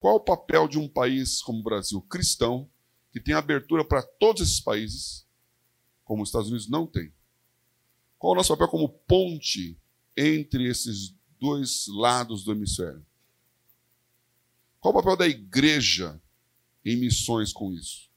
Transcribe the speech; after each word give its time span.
Qual 0.00 0.16
o 0.16 0.20
papel 0.20 0.66
de 0.66 0.78
um 0.78 0.88
país 0.88 1.40
como 1.40 1.60
o 1.60 1.62
Brasil, 1.62 2.00
cristão, 2.02 2.68
que 3.12 3.20
tem 3.20 3.34
abertura 3.34 3.84
para 3.84 4.02
todos 4.02 4.42
esses 4.42 4.60
países, 4.60 5.26
como 6.04 6.22
os 6.22 6.30
Estados 6.30 6.48
Unidos 6.48 6.68
não 6.68 6.86
tem? 6.86 7.12
Qual 8.18 8.32
o 8.32 8.36
nosso 8.36 8.48
papel 8.48 8.68
como 8.68 8.88
ponte 8.88 9.78
entre 10.16 10.68
esses 10.68 11.14
dois 11.38 11.86
lados 11.88 12.44
do 12.44 12.52
hemisfério? 12.52 13.04
Qual 14.80 14.92
o 14.92 14.96
papel 14.96 15.16
da 15.16 15.28
igreja 15.28 16.20
em 16.84 16.96
missões 16.96 17.52
com 17.52 17.72
isso? 17.72 18.10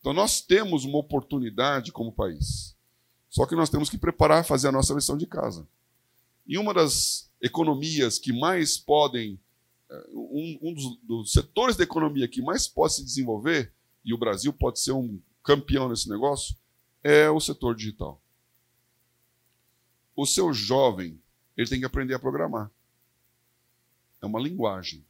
Então, 0.00 0.12
nós 0.12 0.40
temos 0.40 0.84
uma 0.84 0.98
oportunidade 0.98 1.92
como 1.92 2.12
país. 2.12 2.76
Só 3.28 3.46
que 3.46 3.54
nós 3.54 3.70
temos 3.70 3.90
que 3.90 3.98
preparar, 3.98 4.44
fazer 4.44 4.68
a 4.68 4.72
nossa 4.72 4.94
lição 4.94 5.16
de 5.16 5.26
casa. 5.26 5.68
E 6.46 6.56
uma 6.56 6.72
das 6.72 7.30
economias 7.40 8.18
que 8.18 8.32
mais 8.32 8.78
podem, 8.78 9.38
um, 10.12 10.58
um 10.62 10.74
dos, 10.74 10.98
dos, 11.02 11.32
setores 11.32 11.76
da 11.76 11.84
economia 11.84 12.28
que 12.28 12.42
mais 12.42 12.68
pode 12.68 12.94
se 12.94 13.04
desenvolver, 13.04 13.72
e 14.04 14.12
o 14.12 14.18
Brasil 14.18 14.52
pode 14.52 14.80
ser 14.80 14.92
um 14.92 15.20
campeão 15.42 15.88
nesse 15.88 16.08
negócio, 16.08 16.56
é 17.02 17.30
o 17.30 17.40
setor 17.40 17.74
digital. 17.74 18.20
O 20.14 20.26
seu 20.26 20.52
jovem, 20.52 21.20
ele 21.56 21.68
tem 21.68 21.78
que 21.78 21.86
aprender 21.86 22.14
a 22.14 22.18
programar. 22.18 22.70
É 24.20 24.26
uma 24.26 24.40
linguagem. 24.40 25.04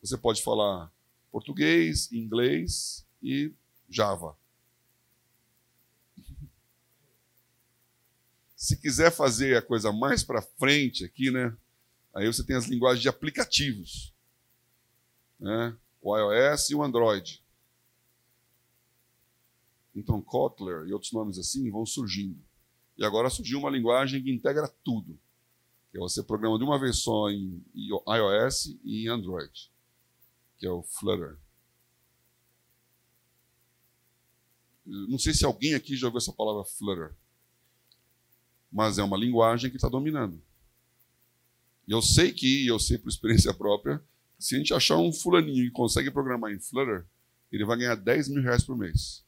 Você 0.00 0.16
pode 0.16 0.42
falar 0.42 0.90
português, 1.30 2.10
inglês 2.12 3.06
e 3.22 3.52
Java. 3.88 4.36
Se 8.56 8.76
quiser 8.76 9.12
fazer 9.12 9.56
a 9.56 9.62
coisa 9.62 9.92
mais 9.92 10.24
para 10.24 10.42
frente 10.42 11.04
aqui, 11.04 11.30
né? 11.30 11.56
Aí 12.16 12.26
você 12.26 12.42
tem 12.42 12.56
as 12.56 12.66
linguagens 12.66 13.02
de 13.02 13.08
aplicativos, 13.08 14.14
né? 15.38 15.76
O 16.00 16.16
iOS 16.16 16.70
e 16.70 16.74
o 16.74 16.82
Android. 16.82 17.44
Então, 19.94 20.22
Kotlin 20.22 20.88
e 20.88 20.92
outros 20.94 21.12
nomes 21.12 21.38
assim 21.38 21.70
vão 21.70 21.84
surgindo. 21.84 22.42
E 22.96 23.04
agora 23.04 23.28
surgiu 23.28 23.58
uma 23.58 23.68
linguagem 23.68 24.22
que 24.22 24.32
integra 24.32 24.66
tudo. 24.82 25.18
Que 25.90 25.98
é 25.98 26.00
você 26.00 26.22
programa 26.22 26.56
de 26.56 26.64
uma 26.64 26.78
vez 26.78 26.96
só 26.98 27.28
em 27.28 27.62
iOS 27.74 28.78
e 28.82 29.04
em 29.04 29.08
Android, 29.08 29.70
que 30.58 30.66
é 30.66 30.70
o 30.70 30.82
Flutter. 30.82 31.38
Não 34.86 35.18
sei 35.18 35.34
se 35.34 35.44
alguém 35.44 35.74
aqui 35.74 35.96
já 35.96 36.06
ouviu 36.06 36.18
essa 36.18 36.32
palavra 36.32 36.64
Flutter 36.64 37.14
mas 38.76 38.98
é 38.98 39.02
uma 39.02 39.16
linguagem 39.16 39.70
que 39.70 39.76
está 39.76 39.88
dominando. 39.88 40.38
E 41.86 41.92
eu 41.92 42.02
sei 42.02 42.32
que, 42.32 42.66
eu 42.66 42.78
sei 42.78 42.98
por 42.98 43.08
experiência 43.08 43.54
própria, 43.54 44.02
se 44.38 44.54
a 44.54 44.58
gente 44.58 44.74
achar 44.74 44.98
um 44.98 45.12
fulaninho 45.12 45.64
que 45.64 45.70
consegue 45.70 46.10
programar 46.10 46.52
em 46.52 46.58
Flutter, 46.58 47.06
ele 47.50 47.64
vai 47.64 47.78
ganhar 47.78 47.94
10 47.94 48.28
mil 48.28 48.42
reais 48.42 48.64
por 48.64 48.76
mês. 48.76 49.24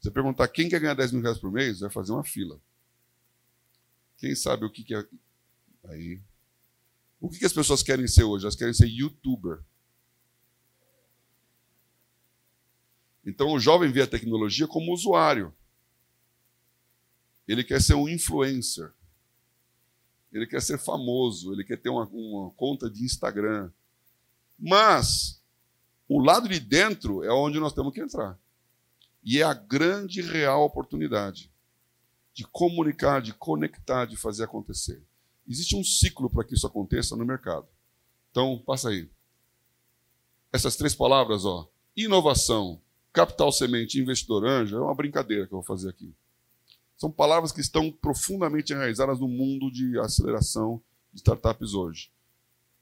Você 0.00 0.10
perguntar 0.10 0.48
quem 0.48 0.68
quer 0.68 0.80
ganhar 0.80 0.94
10 0.94 1.12
mil 1.12 1.22
reais 1.22 1.38
por 1.38 1.50
mês, 1.50 1.80
vai 1.80 1.90
fazer 1.90 2.12
uma 2.12 2.24
fila. 2.24 2.60
Quem 4.16 4.34
sabe 4.34 4.64
o 4.64 4.70
que, 4.70 4.82
que 4.82 4.94
é. 4.94 5.06
Aí. 5.84 6.20
O 7.20 7.28
que, 7.28 7.38
que 7.38 7.46
as 7.46 7.52
pessoas 7.52 7.82
querem 7.82 8.06
ser 8.06 8.24
hoje? 8.24 8.44
Elas 8.44 8.56
querem 8.56 8.74
ser 8.74 8.86
youtuber. 8.86 9.60
Então 13.24 13.52
o 13.52 13.60
jovem 13.60 13.90
vê 13.92 14.02
a 14.02 14.06
tecnologia 14.06 14.66
como 14.66 14.92
usuário. 14.92 15.54
Ele 17.46 17.64
quer 17.64 17.80
ser 17.80 17.94
um 17.94 18.08
influencer. 18.08 18.92
Ele 20.32 20.46
quer 20.46 20.60
ser 20.60 20.78
famoso, 20.78 21.52
ele 21.52 21.64
quer 21.64 21.78
ter 21.78 21.88
uma, 21.88 22.06
uma 22.06 22.50
conta 22.50 22.90
de 22.90 23.04
Instagram. 23.04 23.70
Mas 24.58 25.42
o 26.08 26.20
lado 26.20 26.48
de 26.48 26.60
dentro 26.60 27.22
é 27.24 27.32
onde 27.32 27.58
nós 27.60 27.72
temos 27.72 27.92
que 27.92 28.00
entrar. 28.00 28.38
E 29.22 29.40
é 29.40 29.42
a 29.42 29.54
grande 29.54 30.20
real 30.20 30.64
oportunidade 30.64 31.50
de 32.32 32.44
comunicar, 32.44 33.20
de 33.20 33.32
conectar, 33.34 34.06
de 34.06 34.16
fazer 34.16 34.44
acontecer. 34.44 35.02
Existe 35.46 35.74
um 35.74 35.82
ciclo 35.82 36.30
para 36.30 36.44
que 36.44 36.54
isso 36.54 36.66
aconteça 36.66 37.16
no 37.16 37.24
mercado. 37.24 37.66
Então, 38.30 38.62
passa 38.64 38.90
aí. 38.90 39.10
Essas 40.52 40.76
três 40.76 40.94
palavras, 40.94 41.44
ó, 41.44 41.68
inovação, 41.96 42.80
capital 43.12 43.50
semente, 43.50 44.00
investidor 44.00 44.46
anjo, 44.46 44.76
é 44.76 44.80
uma 44.80 44.94
brincadeira 44.94 45.46
que 45.46 45.52
eu 45.52 45.58
vou 45.58 45.66
fazer 45.66 45.88
aqui. 45.88 46.14
São 46.98 47.10
palavras 47.12 47.52
que 47.52 47.60
estão 47.60 47.92
profundamente 47.92 48.72
enraizadas 48.72 49.20
no 49.20 49.28
mundo 49.28 49.70
de 49.70 49.96
aceleração 50.00 50.82
de 51.12 51.20
startups 51.20 51.72
hoje. 51.72 52.10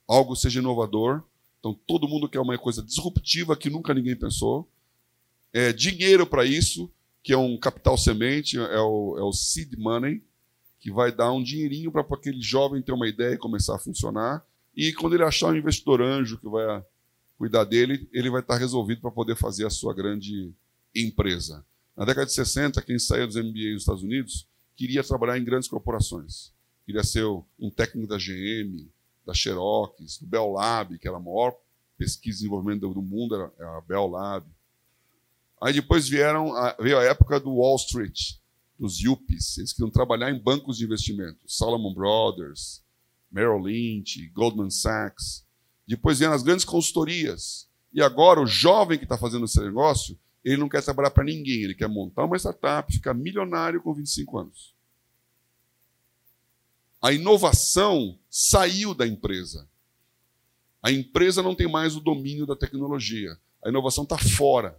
Algo 0.08 0.34
seja 0.34 0.58
inovador, 0.60 1.22
então 1.60 1.78
todo 1.86 2.08
mundo 2.08 2.28
quer 2.28 2.40
uma 2.40 2.56
coisa 2.56 2.82
disruptiva 2.82 3.54
que 3.54 3.68
nunca 3.68 3.92
ninguém 3.92 4.16
pensou. 4.16 4.66
É, 5.52 5.70
dinheiro 5.70 6.26
para 6.26 6.46
isso, 6.46 6.90
que 7.22 7.32
é 7.32 7.36
um 7.36 7.58
capital 7.58 7.98
semente, 7.98 8.56
é 8.56 8.80
o, 8.80 9.18
é 9.18 9.22
o 9.22 9.32
seed 9.32 9.74
money, 9.76 10.22
que 10.80 10.90
vai 10.90 11.12
dar 11.12 11.32
um 11.32 11.42
dinheirinho 11.42 11.92
para 11.92 12.00
aquele 12.00 12.40
jovem 12.40 12.80
ter 12.80 12.92
uma 12.92 13.08
ideia 13.08 13.34
e 13.34 13.38
começar 13.38 13.76
a 13.76 13.78
funcionar. 13.78 14.42
E 14.74 14.94
quando 14.94 15.14
ele 15.14 15.24
achar 15.24 15.48
um 15.48 15.56
investidor 15.56 16.00
anjo 16.00 16.38
que 16.38 16.48
vai 16.48 16.82
cuidar 17.36 17.64
dele, 17.64 18.08
ele 18.12 18.30
vai 18.30 18.40
estar 18.40 18.56
resolvido 18.56 19.02
para 19.02 19.10
poder 19.10 19.36
fazer 19.36 19.66
a 19.66 19.70
sua 19.70 19.92
grande 19.92 20.52
empresa. 20.94 21.64
Na 21.96 22.04
década 22.04 22.26
de 22.26 22.32
60, 22.32 22.82
quem 22.82 22.98
saía 22.98 23.26
dos 23.26 23.36
MBA 23.36 23.72
dos 23.72 23.82
Estados 23.82 24.02
Unidos 24.02 24.46
queria 24.76 25.02
trabalhar 25.02 25.38
em 25.38 25.44
grandes 25.44 25.68
corporações. 25.68 26.52
Queria 26.84 27.02
ser 27.02 27.24
um 27.58 27.70
técnico 27.70 28.06
da 28.06 28.18
GM, 28.18 28.86
da 29.24 29.32
Xerox, 29.32 30.18
do 30.18 30.26
Bell 30.26 30.52
Lab, 30.52 30.98
que 30.98 31.08
era 31.08 31.16
a 31.16 31.20
maior 31.20 31.56
pesquisa 31.96 32.36
e 32.36 32.40
desenvolvimento 32.40 32.92
do 32.92 33.00
mundo, 33.00 33.34
era 33.34 33.78
a 33.78 33.80
Bell 33.80 34.06
Lab. 34.08 34.46
Aí 35.60 35.72
depois 35.72 36.06
vieram, 36.06 36.52
veio 36.78 36.98
a 36.98 37.04
época 37.04 37.40
do 37.40 37.54
Wall 37.54 37.76
Street, 37.76 38.34
dos 38.78 39.00
Yuppies. 39.00 39.56
Eles 39.56 39.72
queriam 39.72 39.90
trabalhar 39.90 40.30
em 40.30 40.38
bancos 40.38 40.76
de 40.76 40.84
investimento. 40.84 41.38
Salomon 41.46 41.94
Brothers, 41.94 42.84
Merrill 43.32 43.62
Lynch, 43.62 44.28
Goldman 44.34 44.68
Sachs. 44.68 45.46
Depois 45.88 46.18
vieram 46.18 46.34
as 46.34 46.42
grandes 46.42 46.66
consultorias. 46.66 47.70
E 47.90 48.02
agora 48.02 48.40
o 48.40 48.46
jovem 48.46 48.98
que 48.98 49.04
está 49.04 49.16
fazendo 49.16 49.46
esse 49.46 49.58
negócio 49.60 50.18
ele 50.46 50.58
não 50.58 50.68
quer 50.68 50.80
trabalhar 50.80 51.10
para 51.10 51.24
ninguém, 51.24 51.62
ele 51.62 51.74
quer 51.74 51.88
montar 51.88 52.24
uma 52.24 52.36
startup, 52.36 52.92
ficar 52.92 53.12
milionário 53.12 53.82
com 53.82 53.92
25 53.92 54.38
anos. 54.38 54.72
A 57.02 57.12
inovação 57.12 58.16
saiu 58.30 58.94
da 58.94 59.04
empresa. 59.04 59.68
A 60.80 60.92
empresa 60.92 61.42
não 61.42 61.52
tem 61.52 61.68
mais 61.68 61.96
o 61.96 62.00
domínio 62.00 62.46
da 62.46 62.54
tecnologia. 62.54 63.36
A 63.60 63.70
inovação 63.70 64.04
está 64.04 64.16
fora. 64.16 64.78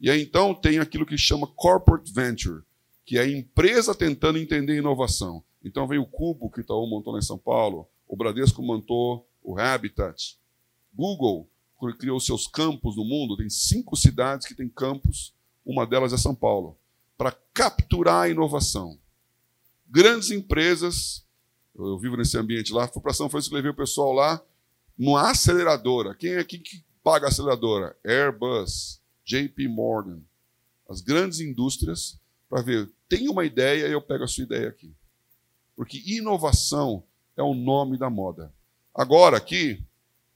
E 0.00 0.08
aí 0.08 0.22
então 0.22 0.54
tem 0.54 0.78
aquilo 0.78 1.04
que 1.04 1.18
chama 1.18 1.46
corporate 1.46 2.10
venture, 2.10 2.62
que 3.04 3.18
é 3.18 3.20
a 3.20 3.28
empresa 3.30 3.94
tentando 3.94 4.38
entender 4.38 4.78
inovação. 4.78 5.44
Então 5.62 5.86
vem 5.86 5.98
o 5.98 6.06
Cubo, 6.06 6.50
que 6.50 6.60
o 6.60 6.62
Itaú 6.62 6.86
montou 6.88 7.12
lá 7.12 7.18
em 7.18 7.22
São 7.22 7.36
Paulo, 7.36 7.86
o 8.08 8.16
Bradesco 8.16 8.62
montou 8.62 9.28
o 9.42 9.58
Habitat, 9.58 10.38
Google 10.94 11.50
criou 11.92 12.18
seus 12.20 12.46
campos 12.46 12.96
no 12.96 13.04
mundo, 13.04 13.36
tem 13.36 13.50
cinco 13.50 13.96
cidades 13.96 14.46
que 14.46 14.54
têm 14.54 14.68
campos, 14.68 15.34
uma 15.64 15.86
delas 15.86 16.12
é 16.12 16.16
São 16.16 16.34
Paulo, 16.34 16.78
para 17.16 17.36
capturar 17.52 18.22
a 18.22 18.28
inovação. 18.28 18.98
Grandes 19.86 20.30
empresas, 20.30 21.24
eu 21.74 21.98
vivo 21.98 22.16
nesse 22.16 22.38
ambiente 22.38 22.72
lá, 22.72 22.88
fui 22.88 23.02
para 23.02 23.12
São 23.12 23.28
Francisco, 23.28 23.54
levei 23.54 23.70
o 23.70 23.76
pessoal 23.76 24.12
lá, 24.12 24.42
numa 24.96 25.30
aceleradora. 25.30 26.14
Quem 26.14 26.32
é 26.32 26.38
aqui 26.38 26.58
que 26.58 26.82
paga 27.02 27.26
a 27.26 27.28
aceleradora? 27.28 27.96
Airbus, 28.04 29.00
JP 29.24 29.68
Morgan, 29.68 30.20
as 30.88 31.00
grandes 31.00 31.40
indústrias, 31.40 32.18
para 32.48 32.62
ver, 32.62 32.90
tem 33.08 33.28
uma 33.28 33.44
ideia, 33.44 33.86
eu 33.86 34.00
pego 34.00 34.24
a 34.24 34.28
sua 34.28 34.44
ideia 34.44 34.68
aqui. 34.68 34.92
Porque 35.76 36.02
inovação 36.06 37.02
é 37.36 37.42
o 37.42 37.54
nome 37.54 37.98
da 37.98 38.08
moda. 38.08 38.52
Agora, 38.94 39.36
aqui, 39.36 39.82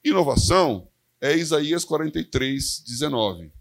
inovação 0.02 0.88
é 1.20 1.36
Isaías 1.36 1.84
43, 1.84 2.80
19. 2.86 3.52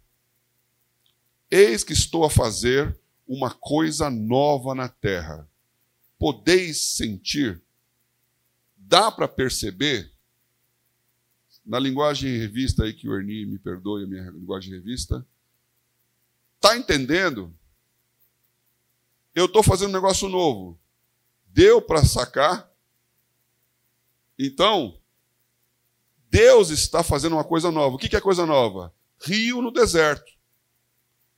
Eis 1.50 1.84
que 1.84 1.94
estou 1.94 2.24
a 2.24 2.30
fazer 2.30 2.98
uma 3.28 3.54
coisa 3.54 4.10
nova 4.10 4.76
na 4.76 4.88
terra. 4.88 5.50
Podeis 6.20 6.82
sentir? 6.82 7.62
Dá 8.76 9.12
para 9.12 9.28
perceber? 9.28 10.12
Na 11.66 11.80
linguagem 11.80 12.38
revista 12.38 12.84
aí 12.84 12.94
que 12.94 13.10
o 13.10 13.14
Ernie 13.14 13.46
me 13.46 13.60
perdoe, 13.60 14.04
a 14.04 14.08
minha 14.08 14.30
linguagem 14.32 14.72
revista. 14.74 15.26
Está 16.56 16.78
entendendo? 16.78 17.54
Eu 19.36 19.46
estou 19.46 19.62
fazendo 19.62 19.90
um 19.90 19.94
negócio 19.94 20.30
novo. 20.30 20.80
Deu 21.48 21.82
para 21.82 22.06
sacar? 22.06 22.72
Então, 24.40 25.00
Deus 26.30 26.70
está 26.70 27.04
fazendo 27.04 27.34
uma 27.34 27.44
coisa 27.44 27.72
nova. 27.72 27.96
O 27.96 27.98
que 27.98 28.16
é 28.16 28.22
coisa 28.22 28.46
nova? 28.46 28.94
Rio 29.20 29.62
no 29.62 29.72
deserto. 29.72 30.32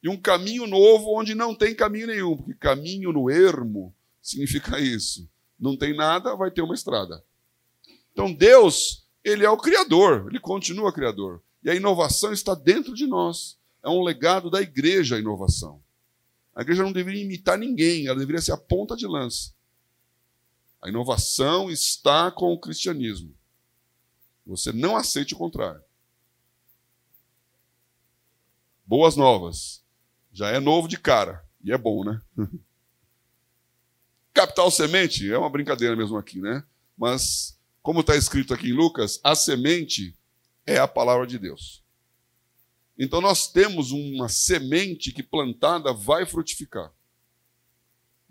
E 0.01 0.09
um 0.09 0.17
caminho 0.17 0.65
novo 0.65 1.17
onde 1.17 1.35
não 1.35 1.53
tem 1.53 1.75
caminho 1.75 2.07
nenhum, 2.07 2.37
porque 2.37 2.53
caminho 2.53 3.11
no 3.11 3.29
ermo 3.29 3.93
significa 4.21 4.79
isso. 4.79 5.29
Não 5.59 5.75
tem 5.75 5.95
nada, 5.95 6.35
vai 6.35 6.49
ter 6.49 6.61
uma 6.61 6.73
estrada. 6.73 7.23
Então 8.13 8.33
Deus, 8.33 9.05
ele 9.23 9.45
é 9.45 9.49
o 9.49 9.57
Criador, 9.57 10.27
ele 10.29 10.39
continua 10.39 10.93
Criador. 10.93 11.41
E 11.63 11.69
a 11.69 11.75
inovação 11.75 12.31
está 12.31 12.55
dentro 12.55 12.93
de 12.93 13.05
nós. 13.05 13.57
É 13.83 13.89
um 13.89 14.01
legado 14.01 14.49
da 14.49 14.61
igreja 14.61 15.15
a 15.15 15.19
inovação. 15.19 15.81
A 16.55 16.61
igreja 16.61 16.83
não 16.83 16.91
deveria 16.91 17.23
imitar 17.23 17.57
ninguém, 17.57 18.07
ela 18.07 18.19
deveria 18.19 18.41
ser 18.41 18.51
a 18.51 18.57
ponta 18.57 18.95
de 18.95 19.05
lança. 19.05 19.53
A 20.81 20.89
inovação 20.89 21.69
está 21.69 22.31
com 22.31 22.53
o 22.53 22.59
cristianismo. 22.59 23.33
Você 24.49 24.71
não 24.71 24.95
aceite 24.95 25.35
o 25.35 25.37
contrário. 25.37 25.81
Boas 28.83 29.15
novas. 29.15 29.83
Já 30.33 30.49
é 30.49 30.59
novo 30.59 30.87
de 30.87 30.97
cara. 30.97 31.45
E 31.63 31.71
é 31.71 31.77
bom, 31.77 32.03
né? 32.03 32.19
Capital 34.33 34.71
semente 34.71 35.31
é 35.31 35.37
uma 35.37 35.49
brincadeira 35.49 35.95
mesmo 35.95 36.17
aqui, 36.17 36.41
né? 36.41 36.63
Mas, 36.97 37.59
como 37.81 37.99
está 38.01 38.15
escrito 38.15 38.53
aqui 38.53 38.69
em 38.69 38.73
Lucas, 38.73 39.19
a 39.23 39.35
semente 39.35 40.15
é 40.65 40.77
a 40.79 40.87
palavra 40.87 41.27
de 41.27 41.37
Deus. 41.37 41.83
Então 42.97 43.21
nós 43.21 43.51
temos 43.51 43.91
uma 43.91 44.27
semente 44.29 45.11
que 45.11 45.21
plantada 45.21 45.93
vai 45.93 46.25
frutificar. 46.25 46.91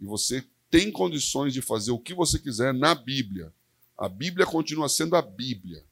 E 0.01 0.05
você 0.05 0.45
tem 0.69 0.91
condições 0.91 1.55
de 1.55 1.63
fazer 1.63 1.93
o 1.93 1.99
que 1.99 2.13
você 2.13 2.39
quiser 2.39 2.75
na 2.75 2.95
Bíblia. 2.95 3.53
A 3.97 4.09
Bíblia 4.09 4.47
continua 4.47 4.89
sendo 4.89 5.15
a 5.15 5.23
Bíblia. 5.23 5.88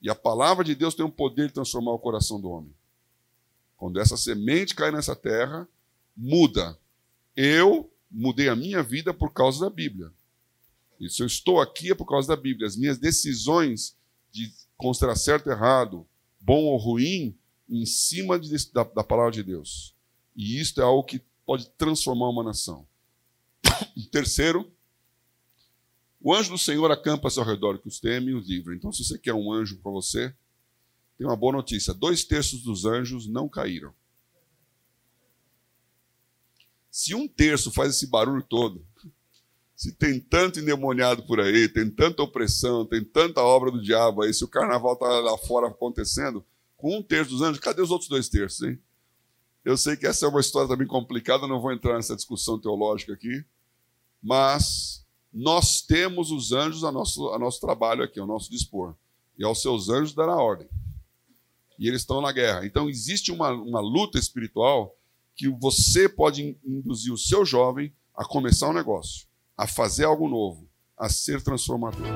E 0.00 0.10
a 0.10 0.14
palavra 0.14 0.64
de 0.64 0.74
Deus 0.74 0.94
tem 0.94 1.04
o 1.04 1.10
poder 1.10 1.48
de 1.48 1.54
transformar 1.54 1.92
o 1.92 1.98
coração 1.98 2.40
do 2.40 2.50
homem. 2.50 2.72
Quando 3.76 4.00
essa 4.00 4.16
semente 4.16 4.74
cai 4.74 4.90
nessa 4.90 5.14
terra, 5.14 5.68
muda. 6.16 6.78
Eu 7.34 7.90
mudei 8.10 8.48
a 8.48 8.56
minha 8.56 8.82
vida 8.82 9.12
por 9.12 9.32
causa 9.32 9.60
da 9.60 9.70
Bíblia. 9.70 10.12
E 10.98 11.10
se 11.10 11.22
eu 11.22 11.26
estou 11.26 11.60
aqui 11.60 11.90
é 11.90 11.94
por 11.94 12.06
causa 12.06 12.28
da 12.28 12.36
Bíblia. 12.36 12.66
As 12.66 12.76
minhas 12.76 12.98
decisões 12.98 13.96
de 14.30 14.52
considerar 14.76 15.16
certo 15.16 15.50
errado, 15.50 16.06
bom 16.40 16.64
ou 16.64 16.76
ruim, 16.76 17.36
em 17.68 17.84
cima 17.84 18.38
de, 18.38 18.50
da, 18.72 18.84
da 18.84 19.04
palavra 19.04 19.32
de 19.32 19.42
Deus. 19.42 19.94
E 20.34 20.60
isto 20.60 20.80
é 20.80 20.84
algo 20.84 21.04
que 21.04 21.22
pode 21.44 21.68
transformar 21.70 22.28
uma 22.28 22.42
nação. 22.42 22.86
Terceiro, 24.10 24.70
o 26.20 26.34
anjo 26.34 26.50
do 26.50 26.58
Senhor 26.58 26.90
acampa 26.90 27.28
ao 27.36 27.44
redor 27.44 27.78
que 27.78 27.88
os 27.88 28.00
teme 28.00 28.30
e 28.30 28.34
os 28.34 28.48
livra. 28.48 28.74
Então, 28.74 28.92
se 28.92 29.04
você 29.04 29.18
quer 29.18 29.34
um 29.34 29.52
anjo 29.52 29.78
para 29.78 29.92
você, 29.92 30.34
tem 31.16 31.26
uma 31.26 31.36
boa 31.36 31.52
notícia: 31.52 31.94
dois 31.94 32.24
terços 32.24 32.62
dos 32.62 32.84
anjos 32.84 33.26
não 33.26 33.48
caíram. 33.48 33.94
Se 36.90 37.14
um 37.14 37.28
terço 37.28 37.70
faz 37.70 37.94
esse 37.94 38.06
barulho 38.06 38.42
todo, 38.42 38.84
se 39.76 39.92
tem 39.92 40.18
tanto 40.18 40.58
endemoniado 40.58 41.26
por 41.26 41.38
aí, 41.38 41.68
tem 41.68 41.90
tanta 41.90 42.22
opressão, 42.22 42.86
tem 42.86 43.04
tanta 43.04 43.42
obra 43.42 43.70
do 43.70 43.82
diabo 43.82 44.22
aí, 44.22 44.32
se 44.32 44.42
o 44.42 44.48
carnaval 44.48 44.94
está 44.94 45.06
lá 45.06 45.36
fora 45.36 45.68
acontecendo, 45.68 46.42
com 46.76 46.96
um 46.96 47.02
terço 47.02 47.32
dos 47.32 47.42
anjos, 47.42 47.60
cadê 47.60 47.82
os 47.82 47.90
outros 47.90 48.08
dois 48.08 48.28
terços, 48.30 48.66
hein? 48.66 48.78
Eu 49.62 49.76
sei 49.76 49.96
que 49.96 50.06
essa 50.06 50.24
é 50.24 50.28
uma 50.28 50.40
história 50.40 50.68
também 50.68 50.86
complicada, 50.86 51.46
não 51.46 51.60
vou 51.60 51.72
entrar 51.72 51.96
nessa 51.96 52.16
discussão 52.16 52.58
teológica 52.58 53.12
aqui, 53.12 53.44
mas 54.22 54.85
nós 55.38 55.82
temos 55.82 56.30
os 56.30 56.50
anjos 56.50 56.82
a 56.82 56.90
nosso, 56.90 57.28
a 57.28 57.38
nosso 57.38 57.60
trabalho 57.60 58.02
aqui, 58.02 58.18
ao 58.18 58.26
nosso 58.26 58.50
dispor. 58.50 58.94
E 59.38 59.44
aos 59.44 59.60
seus 59.60 59.90
anjos 59.90 60.14
dará 60.14 60.34
ordem. 60.34 60.66
E 61.78 61.86
eles 61.86 62.00
estão 62.00 62.22
na 62.22 62.32
guerra. 62.32 62.64
Então 62.64 62.88
existe 62.88 63.30
uma, 63.30 63.50
uma 63.50 63.80
luta 63.80 64.18
espiritual 64.18 64.96
que 65.34 65.50
você 65.50 66.08
pode 66.08 66.56
induzir 66.64 67.12
o 67.12 67.18
seu 67.18 67.44
jovem 67.44 67.92
a 68.14 68.24
começar 68.24 68.70
um 68.70 68.72
negócio, 68.72 69.26
a 69.54 69.66
fazer 69.66 70.04
algo 70.04 70.26
novo, 70.26 70.66
a 70.96 71.10
ser 71.10 71.42
transformador. 71.42 72.06